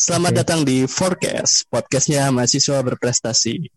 [0.00, 0.38] Selamat Oke.
[0.40, 3.68] datang di Forecast, podcastnya mahasiswa berprestasi.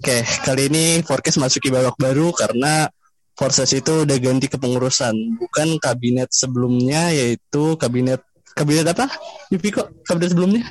[0.00, 2.88] Oke, kali ini Forecast masuki babak baru karena
[3.36, 8.24] Forces itu udah ganti kepengurusan, bukan kabinet sebelumnya yaitu kabinet
[8.56, 9.12] kabinet apa?
[9.52, 10.64] Yupi kok kabinet sebelumnya?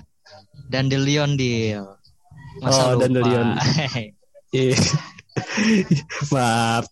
[0.74, 1.86] Dandelion deal.
[2.66, 3.06] Oh, lupa?
[3.06, 3.48] Dandelion.
[4.50, 4.74] Iya.
[6.34, 6.90] Maaf.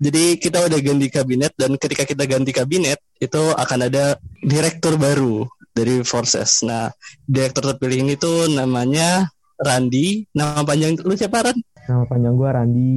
[0.00, 5.44] Jadi kita udah ganti kabinet dan ketika kita ganti kabinet itu akan ada direktur baru
[5.72, 6.60] dari Forces.
[6.62, 6.92] Nah,
[7.24, 10.28] direktur terpilih ini tuh namanya Randi.
[10.32, 11.56] Nama panjang lu siapa Ran?
[11.88, 12.92] Nama panjang gue Randi.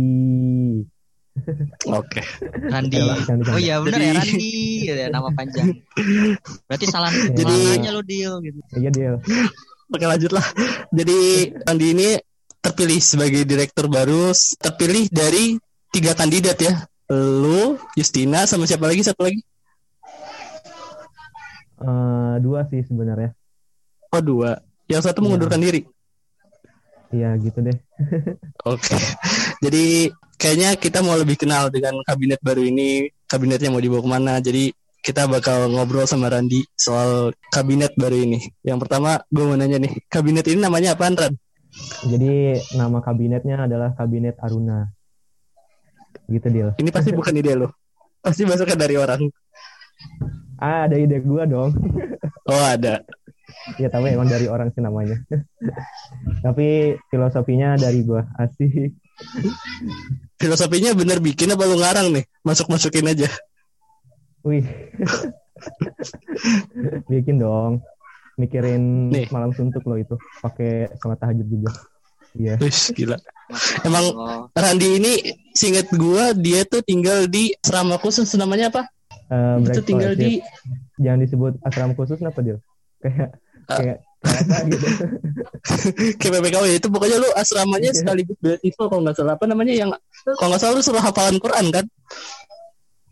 [2.00, 2.22] Oke.
[2.72, 2.96] Randi.
[2.96, 3.56] Oke lah, canda-canda.
[3.56, 4.54] Oh iya benar Jadi- ya Randi
[4.88, 5.68] ya, nama panjang.
[6.68, 8.60] Berarti salah Jadi- salah nanya lo deal gitu.
[8.76, 9.12] Iya dia.
[9.86, 10.46] Oke lanjut lah.
[10.92, 11.18] Jadi
[11.64, 12.10] Randi ini
[12.60, 15.60] terpilih sebagai direktur baru, terpilih dari
[15.94, 16.74] tiga kandidat ya.
[17.06, 19.06] Lu, Justina, sama siapa lagi?
[19.06, 19.38] Satu lagi?
[21.86, 23.38] Eh, dua sih sebenarnya.
[24.10, 24.58] Oh dua.
[24.90, 25.86] Yang satu mengundurkan diri.
[27.14, 27.78] Iya gitu deh.
[28.74, 28.98] Oke.
[29.62, 30.10] Jadi
[30.42, 33.14] kayaknya kita mau lebih kenal dengan kabinet baru ini.
[33.30, 34.34] Kabinetnya mau dibawa ke mana?
[34.42, 34.74] Jadi
[35.06, 38.42] kita bakal ngobrol sama Randi soal kabinet baru ini.
[38.66, 41.34] Yang pertama, gue mau nanya nih, kabinet ini namanya apaan, Ran?
[42.10, 44.90] Jadi nama kabinetnya adalah Kabinet Aruna.
[46.26, 46.74] Gitu deal.
[46.82, 47.70] Ini pasti bukan ide lo.
[48.24, 49.22] Pasti masuknya dari orang.
[50.60, 51.72] Ah, ada ide gua dong.
[52.46, 53.02] Oh ada.
[53.82, 55.18] ya tapi emang dari orang sih namanya.
[56.46, 58.22] tapi filosofinya dari gua.
[58.38, 58.94] Asik.
[60.38, 62.22] Filosofinya bener bikin apa lu ngarang nih?
[62.46, 63.26] Masuk-masukin aja.
[64.46, 64.62] Wih.
[67.10, 67.82] Bikin dong.
[68.38, 69.26] Mikirin Nih.
[69.34, 70.14] malam suntuk lo itu.
[70.46, 71.74] Pakai sholat tahajud juga.
[72.38, 72.62] Iya.
[72.62, 73.18] Wih, gila.
[73.82, 74.06] Emang
[74.54, 75.14] Randi ini
[75.58, 78.86] singet gua dia tuh tinggal di asrama khusus namanya apa?
[79.26, 80.38] Eh, Itu tinggal di
[80.96, 82.58] jangan disebut asrama khusus kenapa dia?
[83.02, 83.30] Kayak
[83.66, 83.78] Ah.
[83.82, 84.88] kayak kayak apa gitu.
[86.18, 87.98] KPPKW itu pokoknya lu asramanya Iya.
[87.98, 89.90] sekaligus beasiswa kalau nggak salah apa namanya yang
[90.38, 91.86] kalau nggak salah lu suruh hafalan Quran kan?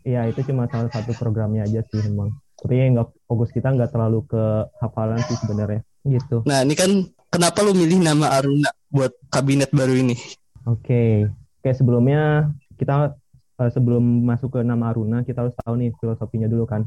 [0.04, 2.30] Iya itu cuma salah satu programnya aja sih memang.
[2.54, 4.42] Tapi nggak fokus kita nggak terlalu ke
[4.78, 5.82] hafalan sih sebenarnya.
[6.04, 6.44] Gitu.
[6.44, 6.90] Nah ini kan
[7.26, 10.14] kenapa lu milih nama Aruna buat kabinet baru ini?
[10.64, 11.26] Oke.
[11.58, 13.16] Oke sebelumnya kita
[13.60, 16.86] eh, sebelum masuk ke nama Aruna kita harus tahu nih filosofinya dulu kan.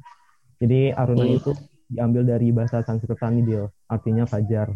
[0.58, 1.38] Jadi Aruna Hmm.
[1.38, 1.52] itu
[1.88, 4.74] diambil dari bahasa Sanskerta nih Dil, artinya fajar.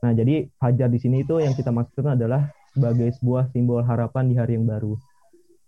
[0.00, 4.34] Nah jadi fajar di sini itu yang kita maksudkan adalah sebagai sebuah simbol harapan di
[4.36, 4.96] hari yang baru.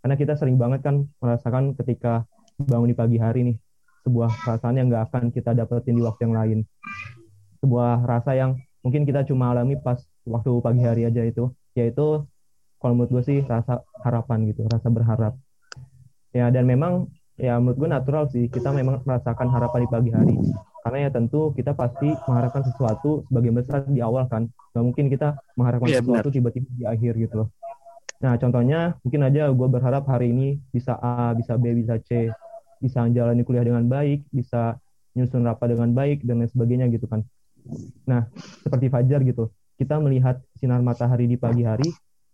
[0.03, 2.26] Karena kita sering banget kan merasakan ketika
[2.59, 3.56] bangun di pagi hari nih
[4.03, 6.59] sebuah perasaan yang nggak akan kita dapetin di waktu yang lain.
[7.62, 12.26] Sebuah rasa yang mungkin kita cuma alami pas waktu pagi hari aja itu, yaitu
[12.82, 15.38] kalau menurut gue sih rasa harapan gitu, rasa berharap.
[16.34, 17.06] Ya dan memang
[17.38, 20.37] ya menurut gue natural sih kita memang merasakan harapan di pagi hari.
[20.82, 24.50] Karena ya tentu kita pasti mengharapkan sesuatu sebagian besar di awal kan.
[24.75, 27.48] Gak mungkin kita mengharapkan Iya, sesuatu tiba-tiba di akhir gitu loh.
[28.19, 32.34] Nah contohnya mungkin aja gue berharap hari ini bisa A, bisa B, bisa C,
[32.82, 34.75] bisa menjalani kuliah dengan baik, bisa
[35.14, 37.22] nyusun rapat dengan baik dan lain sebagainya gitu kan.
[38.10, 38.26] Nah
[38.66, 41.87] seperti Fajar gitu, kita melihat sinar matahari di pagi hari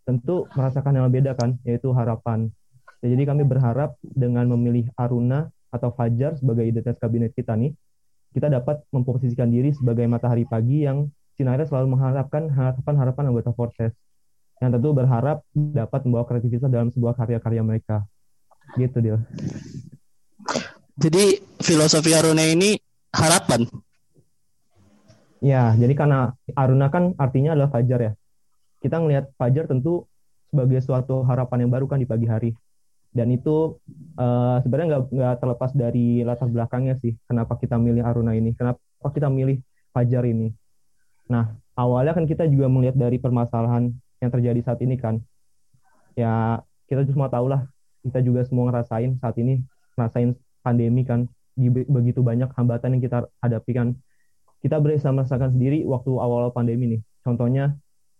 [0.09, 2.49] tentu merasakan yang beda kan, yaitu harapan.
[3.05, 7.77] Ya, jadi kami berharap dengan memilih Aruna atau Fajar sebagai identitas kabinet kita nih,
[8.33, 13.93] kita dapat memposisikan diri sebagai matahari pagi yang sinarnya selalu mengharapkan harapan-harapan anggota Forces
[14.59, 18.09] yang tentu berharap dapat membawa kreativitas dalam sebuah karya-karya mereka.
[18.81, 19.21] Gitu dia.
[20.99, 22.75] Jadi filosofi Aruna ini
[23.13, 23.69] harapan.
[25.39, 28.13] Ya, jadi karena Aruna kan artinya adalah fajar ya.
[28.79, 30.07] Kita ngelihat fajar tentu
[30.49, 32.51] sebagai suatu harapan yang baru kan di pagi hari.
[33.09, 33.79] Dan itu
[34.21, 37.17] eh, sebenarnya nggak nggak terlepas dari latar belakangnya sih.
[37.27, 38.55] Kenapa kita milih Aruna ini?
[38.55, 38.81] Kenapa
[39.11, 39.59] kita milih
[39.91, 40.53] fajar ini?
[41.29, 45.21] Nah, awalnya kan kita juga melihat dari permasalahan yang terjadi saat ini kan.
[46.17, 47.69] Ya, kita semua tahu lah.
[48.03, 49.61] Kita juga semua ngerasain saat ini,
[49.99, 50.33] ngerasain
[50.65, 51.29] pandemi kan.
[51.59, 53.99] Begitu banyak hambatan yang kita hadapi kan
[54.59, 57.01] kita bisa merasakan sendiri waktu awal-awal pandemi nih.
[57.23, 57.79] Contohnya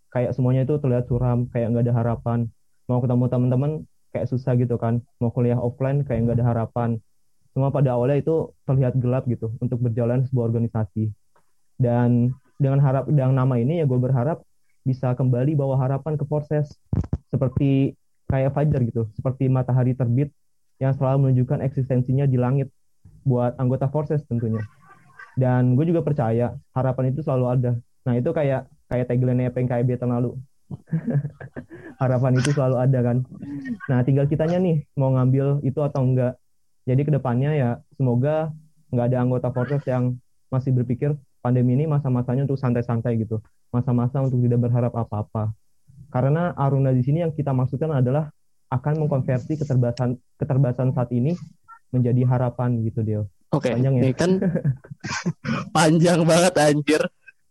[0.09, 2.39] kayak semuanya itu terlihat suram, kayak nggak ada harapan.
[2.89, 3.71] Mau ketemu teman-teman
[4.13, 5.01] kayak susah gitu kan.
[5.21, 6.97] Mau kuliah offline kayak nggak ada harapan.
[7.53, 11.09] Semua pada awalnya itu terlihat gelap gitu untuk berjalan sebuah organisasi.
[11.79, 14.43] Dan dengan harap dengan nama ini ya gue berharap
[14.83, 16.69] bisa kembali bawa harapan ke proses
[17.29, 17.95] seperti
[18.29, 20.29] kayak Fajar gitu, seperti matahari terbit
[20.77, 22.69] yang selalu menunjukkan eksistensinya di langit
[23.25, 24.63] buat anggota Forces tentunya
[25.39, 27.71] dan gue juga percaya harapan itu selalu ada
[28.03, 30.31] nah itu kayak kayak tagline PNKB tahun lalu
[32.01, 33.17] harapan itu selalu ada kan
[33.87, 36.37] nah tinggal kitanya nih mau ngambil itu atau enggak
[36.89, 38.49] jadi ke depannya ya semoga
[38.89, 40.17] nggak ada anggota Forces yang
[40.49, 43.39] masih berpikir pandemi ini masa-masanya untuk santai-santai gitu.
[43.69, 45.53] Masa-masa untuk tidak berharap apa-apa.
[46.09, 48.33] Karena Aruna di sini yang kita maksudkan adalah
[48.69, 51.33] akan mengkonversi keterbatasan keterbatasan saat ini
[51.93, 53.23] menjadi harapan gitu Deo.
[53.49, 54.01] Oke, Panjang ya?
[54.05, 54.31] ini kan
[55.75, 57.01] panjang banget anjir.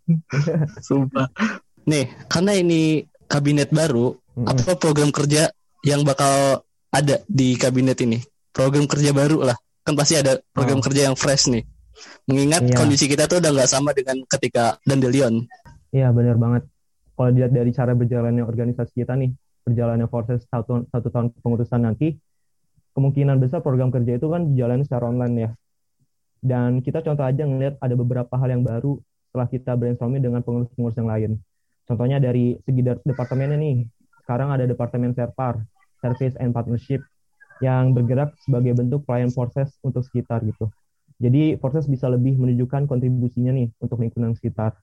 [0.87, 1.29] Sumpah.
[1.89, 4.49] Nih, karena ini kabinet baru, Mm-mm.
[4.49, 5.49] apa program kerja
[5.85, 8.21] yang bakal ada di kabinet ini?
[8.51, 9.57] Program kerja baru lah.
[9.85, 10.85] Kan pasti ada program Oh.
[10.85, 11.65] kerja yang fresh nih.
[12.29, 12.77] Mengingat Iya.
[12.77, 15.49] kondisi kita tuh udah nggak sama dengan ketika Dandelion.
[15.91, 16.69] Iya benar banget.
[17.17, 19.33] Kalau dilihat dari cara berjalannya organisasi kita nih,
[19.65, 22.15] berjalannya Forces satu, satu tahun pengurusan nanti,
[22.95, 25.51] kemungkinan besar program kerja itu kan dijalani secara online ya.
[26.39, 30.97] Dan kita contoh aja ngelihat ada beberapa hal yang baru setelah kita brainstorming dengan pengurus-pengurus
[30.97, 31.31] yang lain.
[31.85, 33.85] Contohnya dari segi de- departemennya nih,
[34.25, 35.61] sekarang ada departemen Serpar,
[36.01, 37.01] Service and Partnership,
[37.59, 40.71] yang bergerak sebagai bentuk pelayan Forces untuk sekitar gitu.
[41.19, 44.79] Jadi Forces bisa lebih menunjukkan kontribusinya nih untuk lingkungan sekitar.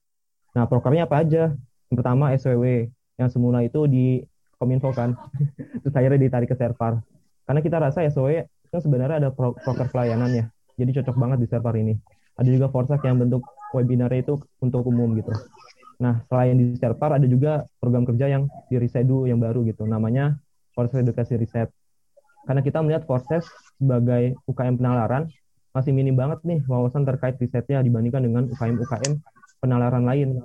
[0.52, 1.56] Nah, prokernya apa aja?
[1.88, 4.20] Yang pertama SWW, yang semula itu di
[4.60, 5.16] Kominfo kan,
[5.84, 7.00] terus akhirnya ditarik ke Serpar.
[7.48, 8.44] Karena kita rasa SWW
[8.74, 10.46] kan sebenarnya ada pro proker pelayanan ya,
[10.76, 11.96] jadi cocok banget di Serpar ini.
[12.36, 15.32] Ada juga Forsak yang bentuk webinarnya itu untuk umum gitu.
[16.00, 20.36] Nah, selain di Serpar ada juga program kerja yang di Risedu yang baru gitu, namanya
[20.76, 21.72] Forces Edukasi Riset.
[22.46, 23.48] Karena kita melihat Forces
[23.80, 25.28] sebagai UKM penalaran
[25.76, 29.14] masih minim banget nih wawasan terkait risetnya dibandingkan dengan UKM-UKM
[29.60, 30.40] penalaran lain.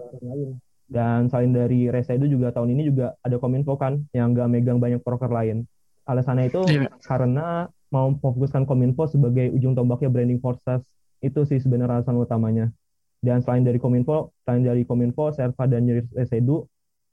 [0.91, 4.99] Dan selain dari Resedu juga tahun ini juga ada Kominfo kan yang nggak megang banyak
[5.07, 5.71] broker lain.
[6.03, 6.91] Alasannya itu Iya.
[7.07, 10.83] karena mau fokuskan Kominfo sebagai ujung tombaknya branding Forces.
[11.23, 12.75] Itu sih sebenarnya alasan utamanya.
[13.21, 15.85] Dan selain dari Kominfo, selain dari Kominfo, Serva dan
[16.17, 16.65] Resedu,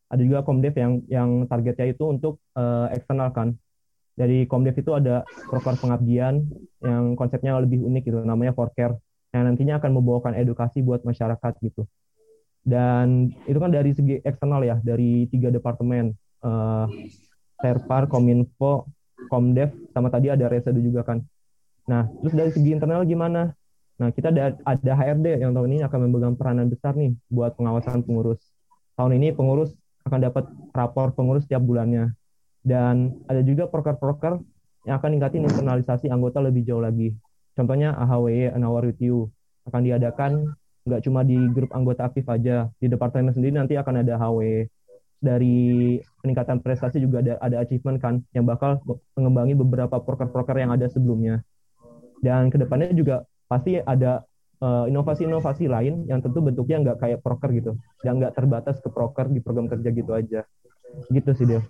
[0.07, 3.51] ada juga Komdev yang yang targetnya itu untuk eh, eksternal kan.
[4.17, 6.41] Dari Komdev itu ada proker pengabdian
[6.81, 8.97] yang konsepnya lebih unik gitu, namanya Forcare,
[9.35, 11.85] yang nantinya akan membawakan edukasi buat masyarakat gitu.
[12.65, 16.87] Dan itu kan dari segi eksternal ya, dari tiga departemen, eh
[17.57, 18.85] Serpar, Kominfo,
[19.29, 21.25] Komdev, sama tadi ada Resedu juga kan.
[21.89, 23.49] Nah, terus dari segi internal gimana?
[23.97, 28.05] Nah, kita ada, ada HRD yang tahun ini akan memegang peranan besar nih buat pengawasan
[28.05, 28.37] pengurus.
[28.93, 29.73] Tahun ini pengurus
[30.05, 32.13] akan dapat rapor pengurus setiap bulannya.
[32.61, 34.37] Dan ada juga proker-proker
[34.85, 37.11] yang akan ningkatin internalisasi anggota lebih jauh lagi.
[37.57, 39.33] Contohnya AHWE, An Hour With You,
[39.65, 40.31] akan diadakan
[40.87, 42.69] nggak cuma di grup anggota aktif aja.
[42.77, 44.69] Di departemen sendiri nanti akan ada HWE.
[45.17, 48.77] Dari peningkatan prestasi juga ada, ada achievement kan, yang bakal
[49.17, 51.41] mengembangi beberapa proker-proker yang ada sebelumnya.
[52.21, 54.21] Dan ke depannya juga pasti ada
[54.57, 57.71] eh, inovasi-inovasi lain yang tentu bentuknya nggak kayak proker gitu,
[58.03, 60.41] yang nggak terbatas ke proker di program kerja gitu aja.
[61.07, 61.61] Gitu sih dia.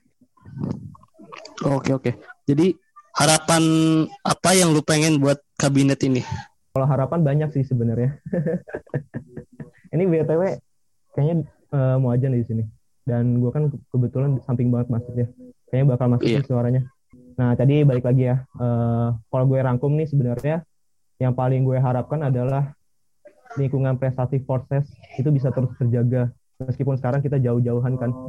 [1.64, 2.12] Oke oke.
[2.46, 2.74] Jadi
[3.14, 3.64] harapan
[4.22, 6.22] apa yang lu pengen buat kabinet ini?
[6.72, 8.22] Kalau harapan banyak sih sebenarnya.
[9.94, 10.42] Ini BTW
[11.12, 11.36] kayaknya
[11.74, 12.64] eh, mau aja nih di sini.
[13.02, 15.28] Dan gue kan ke- kebetulan samping banget masjidnya.
[15.72, 16.40] Kayaknya bakal masuk Iya.
[16.46, 16.82] suaranya.
[17.40, 18.46] Nah tadi balik lagi ya.
[18.54, 20.62] Eh, kalau gue rangkum nih sebenarnya
[21.18, 22.78] yang paling gue harapkan adalah
[23.58, 24.86] lingkungan prestasi Forces
[25.18, 26.30] itu bisa terus terjaga
[26.62, 28.12] meskipun sekarang kita jauh-jauhan kan.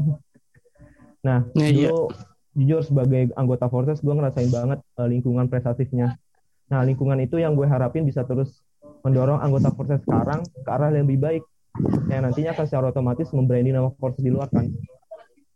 [1.19, 1.91] Nah, iya.
[1.91, 2.15] dulu
[2.55, 6.15] jujur sebagai anggota Forces gue ngerasain banget eh, lingkungan prestatifnya.
[6.71, 8.63] Nah, lingkungan itu yang gue harapin bisa terus
[9.03, 11.43] mendorong anggota Forces sekarang ke arah yang lebih baik.
[12.07, 14.71] Yang nantinya akan secara otomatis membranding nama Forces di luar kan.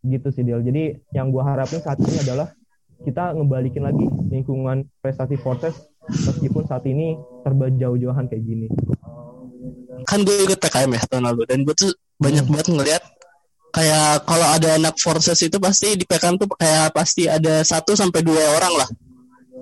[0.03, 0.67] Gitu sih, Del.
[0.67, 2.51] Jadi yang gue harapin saat ini adalah
[3.07, 5.79] kita ngebalikin lagi lingkungan prestasi Forces
[6.09, 8.67] meskipun saat ini serba jauh-jauhan kayak gini.
[10.03, 12.53] Kan gue ikut PKM ya tahun lalu dan gue tuh banyak Hmm.
[12.53, 13.03] banget ngeliat
[13.73, 18.21] kayak kalau ada anak forces itu pasti di PKM tuh kayak pasti ada satu sampai
[18.21, 18.89] dua orang lah.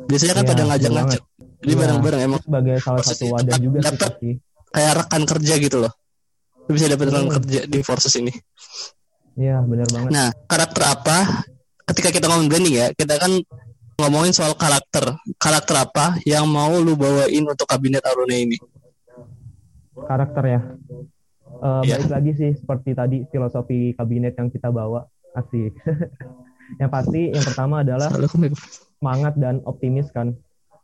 [0.09, 1.23] Biasanya kan Iya, pada ngajak-ngajak.
[1.61, 1.79] Jadi Iya.
[1.79, 4.31] bareng-bareng emang Sebagai salah satu wadah juga sih dapat pasti.
[4.71, 5.93] kayak rekan kerja gitu loh.
[6.67, 7.35] Lu bisa dapat rekan Hmm.
[7.37, 8.33] kerja di forces ini.
[9.37, 10.11] Iya, benar banget.
[10.11, 11.17] Nah, karakter apa?
[11.87, 13.33] Ketika kita ngomong branding ya, kita kan
[14.01, 15.15] ngomongin soal karakter.
[15.37, 18.57] Karakter apa yang mau lu bawain untuk kabinet Aruna ini?
[20.01, 20.61] karakter ya.
[21.61, 21.95] Eh, Iya.
[22.01, 25.05] Balik lagi sih seperti tadi filosofi kabinet yang kita bawa
[25.37, 25.77] asik.
[26.81, 28.09] yang pasti yang pertama adalah
[28.97, 30.33] semangat dan optimis kan.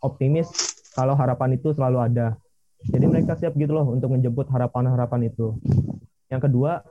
[0.05, 0.53] Optimis
[0.93, 2.37] kalau harapan itu selalu ada.
[2.93, 5.57] Jadi mereka siap gitu loh untuk menjemput harapan-harapan itu.
[6.29, 6.85] Yang kedua,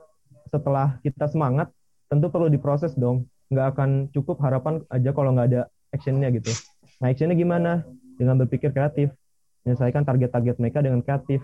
[0.50, 1.70] setelah kita semangat,
[2.10, 3.30] tentu perlu diproses dong.
[3.48, 5.62] Nggak akan cukup harapan aja kalau nggak ada
[5.96, 6.52] actionnya gitu.
[7.00, 7.82] Nah, actionnya gimana?
[8.20, 9.12] Dengan berpikir kreatif.
[9.64, 11.42] Menyelesaikan target-target mereka dengan kreatif.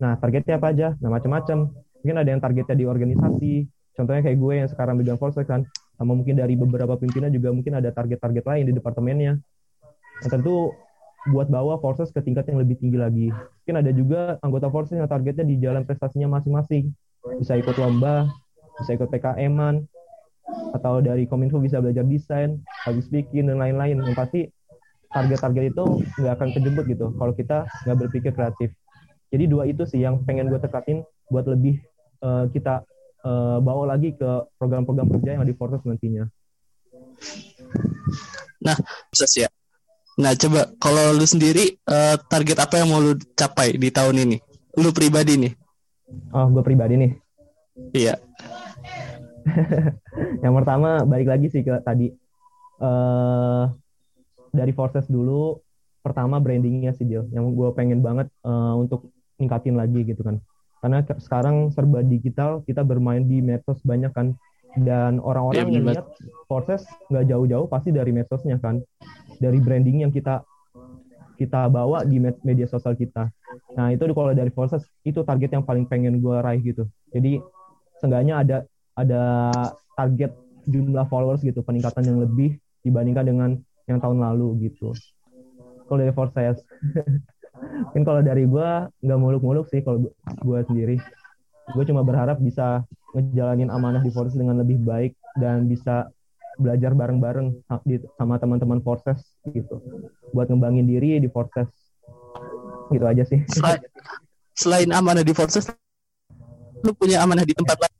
[0.00, 0.88] Nah, targetnya apa aja?
[0.98, 1.70] Nah, macam-macam.
[2.00, 3.52] Mungkin ada yang targetnya di organisasi.
[3.94, 5.68] Contohnya kayak gue yang sekarang megang Force kan.
[6.00, 9.36] Sama mungkin dari beberapa pimpinan juga mungkin ada target-target lain di departemennya.
[10.24, 10.72] Nah, tentu
[11.28, 13.28] buat bawa Forces ke tingkat yang lebih tinggi lagi.
[13.28, 16.88] Mungkin ada juga anggota Forces yang targetnya di jalan prestasinya masing-masing.
[17.36, 18.24] Bisa ikut lomba,
[18.80, 19.84] bisa ikut PKM-an,
[20.72, 22.56] atau dari Kominfo bisa belajar desain,
[22.86, 24.00] habis bikin, dan lain-lain.
[24.00, 24.40] Yang pasti
[25.10, 25.84] target-target itu
[26.22, 28.70] nggak akan kejebut gitu kalau kita nggak berpikir kreatif.
[29.30, 31.78] Jadi dua itu sih yang pengen gue tekatin buat lebih
[32.22, 32.82] uh, kita
[33.22, 36.26] uh, bawa lagi ke program-program kerja yang di Forces nantinya.
[38.60, 38.76] Nah,
[39.08, 39.48] proses ya.
[40.20, 44.36] Nah, coba kalau lu sendiri uh, target apa yang mau lu capai di tahun ini?
[44.82, 45.52] Lu pribadi nih.
[46.34, 47.12] Oh, gue pribadi nih.
[47.94, 48.14] Iya.
[50.44, 52.12] yang pertama balik lagi sih ke tadi
[52.80, 53.70] uh,
[54.50, 55.60] dari Forces dulu
[56.00, 60.40] pertama brandingnya sih Dil yang gue pengen banget uh, untuk ningkatin lagi gitu kan.
[60.80, 64.34] Karena sekarang serba digital kita bermain di medsos banyak kan.
[64.70, 66.06] Dan orang-orang ya, yang lihat
[66.46, 68.80] Forces nggak jauh-jauh pasti dari medsosnya kan.
[69.42, 70.46] Dari branding yang kita
[71.40, 73.32] kita bawa di media sosial kita.
[73.74, 76.86] Nah itu kalau dari Forces itu target yang paling pengen gue raih gitu.
[77.10, 77.42] Jadi
[77.98, 78.56] seenggaknya ada
[78.96, 79.22] ada
[79.96, 80.32] target
[80.68, 83.50] jumlah followers gitu peningkatan yang lebih dibandingkan dengan
[83.88, 84.94] yang tahun lalu gitu.
[85.88, 86.62] Kalau dari Forces
[87.90, 88.68] mungkin kalau dari gue
[89.04, 90.08] nggak muluk-muluk sih kalau
[90.40, 90.96] gue sendiri.
[91.70, 92.82] Gue cuma berharap bisa
[93.14, 96.10] ngejalanin amanah di Forces dengan lebih baik dan bisa
[96.60, 97.64] belajar bareng-bareng
[98.18, 99.80] sama teman-teman Forces gitu.
[100.34, 101.68] Buat ngembangin diri di Forces
[102.90, 103.42] gitu aja sih.
[103.50, 103.80] Selain,
[104.54, 105.70] selain amanah di Forces
[106.80, 107.96] lu punya amanah di tempat lain?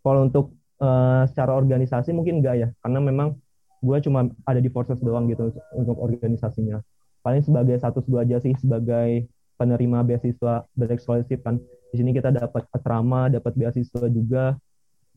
[0.00, 3.36] Kalau untuk uh, secara organisasi mungkin enggak ya karena memang
[3.80, 6.84] gue cuma ada di Forces doang gitu untuk organisasinya.
[7.24, 11.60] Paling sebagai status gue aja sih sebagai penerima beasiswa bereksklusif kan.
[11.92, 14.56] Di sini kita dapat asrama dapat beasiswa juga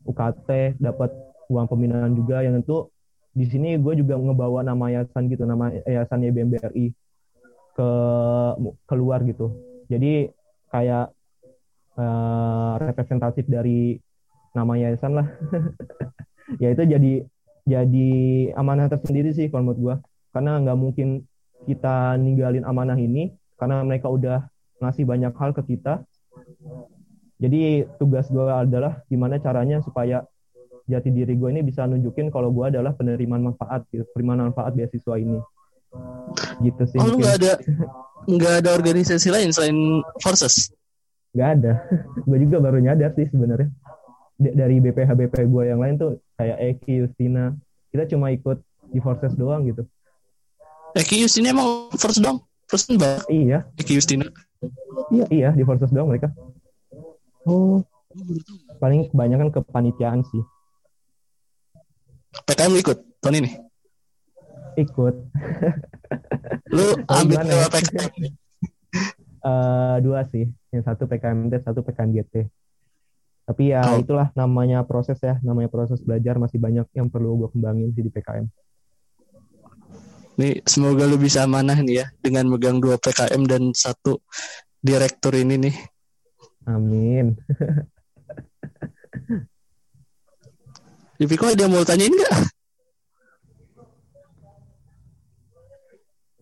[0.04, 1.12] UKT dapat
[1.52, 2.40] uang pembinaan juga.
[2.40, 2.78] Yang tentu
[3.36, 6.86] di sini gue juga ngebawa nama yayasan gitu nama yayasan YBMBRI
[7.76, 7.90] ke
[8.88, 9.52] keluar gitu.
[9.92, 10.32] Jadi
[10.72, 11.12] kayak
[12.00, 14.00] uh, representatif dari
[14.54, 15.26] nama yayasan lah
[16.62, 17.12] ya itu jadi
[17.64, 18.10] jadi
[18.54, 19.96] amanah tersendiri sih kalau menurut gue
[20.34, 21.08] karena nggak mungkin
[21.64, 24.44] kita ninggalin amanah ini karena mereka udah
[24.82, 26.04] ngasih banyak hal ke kita.
[27.40, 30.24] Jadi tugas gue adalah gimana caranya supaya
[30.84, 35.14] jati diri gue ini bisa nunjukin kalau gue adalah penerima manfaat, gitu, penerima manfaat beasiswa
[35.16, 35.40] ini.
[36.60, 37.00] Gitu sih.
[37.00, 37.52] Oh, lu nggak ada
[38.34, 40.72] nggak ada organisasi lain selain Forces?
[41.34, 41.82] Gak ada.
[42.28, 43.70] gue juga baru nyadar sih sebenarnya.
[44.34, 47.54] Dari BPH BPH gue yang lain tuh kayak Eki, Justina,
[47.94, 48.58] kita cuma ikut
[48.90, 49.86] di Forces doang gitu.
[50.94, 52.42] Eki Justina emang first dong?
[52.66, 53.22] First banget.
[53.30, 53.58] Iya.
[53.78, 54.26] Eki Justina.
[55.10, 56.30] Iya, iya di Forces doang mereka.
[57.46, 57.82] Oh.
[58.78, 60.42] Paling kebanyakan kepanitiaan sih.
[62.46, 63.50] PKM ikut tahun ini?
[64.78, 65.14] Ikut.
[66.74, 68.10] lu ambil dua PKM?
[69.42, 70.50] Uh, dua sih.
[70.74, 72.50] Yang satu PKMT, satu PKMGT.
[73.44, 74.00] Tapi ya oh.
[74.00, 78.08] itulah namanya proses ya, namanya proses belajar masih banyak yang perlu gue kembangin sih di
[78.08, 78.48] PKM.
[80.34, 84.18] Nih semoga lu bisa amanah nih ya dengan megang dua PKM dan satu
[84.80, 85.76] direktur ini nih.
[86.64, 87.36] Amin.
[91.20, 92.32] Jadi kok ada mau tanyain nggak?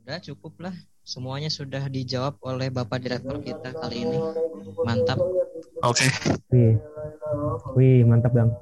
[0.03, 0.75] Udah cukup lah.
[1.03, 4.19] Semuanya sudah dijawab oleh Bapak Direktur kita kali ini.
[4.87, 5.19] Mantap.
[5.83, 6.07] Oke.
[6.07, 6.11] Okay.
[6.55, 6.75] Wih.
[7.75, 8.55] Wih, mantap, Bang.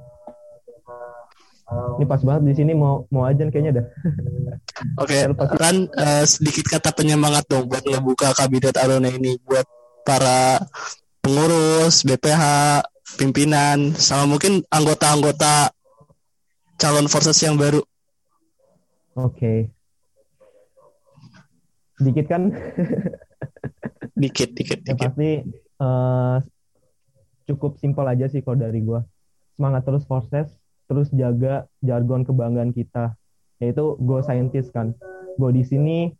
[1.71, 3.85] Ini pas banget di sini mau mau aja kayaknya dah.
[4.99, 5.55] Oke, okay.
[5.55, 9.63] Ran uh, sedikit kata penyemangat dong buat ngebuka kabinet Aruna ini buat
[10.03, 10.59] para
[11.23, 12.43] pengurus, BPH,
[13.15, 15.71] pimpinan, sama mungkin anggota-anggota
[16.75, 17.79] calon forces yang baru.
[19.15, 19.37] Oke.
[19.37, 19.59] Okay.
[22.01, 22.49] Dikit kan?
[24.21, 24.97] dikit, dikit, dikit.
[24.97, 25.29] Ya, pasti
[25.77, 26.37] uh,
[27.45, 29.01] cukup simpel aja sih kalau dari gue.
[29.55, 30.49] Semangat terus forces,
[30.91, 33.15] terus jaga jargon kebanggaan kita
[33.63, 34.91] yaitu go scientist kan
[35.39, 36.11] go di sini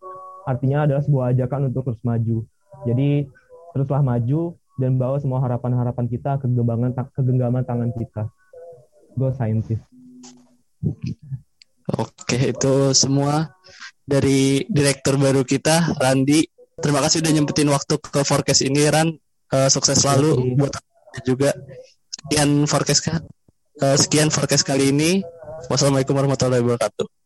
[0.47, 2.47] artinya adalah sebuah ajakan untuk terus maju
[2.87, 3.27] jadi
[3.75, 8.31] teruslah maju dan bawa semua harapan-harapan kita ke genggaman tangan kita
[9.19, 9.83] go scientist
[11.91, 13.51] oke itu semua
[14.11, 16.43] dari direktur baru kita Randi
[16.83, 19.07] terima kasih udah nyempetin waktu ke forecast ini Ran
[19.55, 20.75] uh, sukses selalu buat
[21.23, 21.55] juga
[22.11, 23.07] sekian forecast
[23.81, 25.25] Uh, sekian forecast kali ini.
[25.65, 27.20] Wassalamualaikum warahmatullahi wabarakatuh.